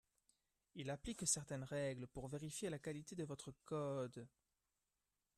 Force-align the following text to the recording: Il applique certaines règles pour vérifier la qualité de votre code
Il 0.73 0.89
applique 0.89 1.27
certaines 1.27 1.63
règles 1.63 2.07
pour 2.07 2.27
vérifier 2.27 2.71
la 2.71 2.79
qualité 2.79 3.15
de 3.15 3.23
votre 3.23 3.51
code 3.65 4.27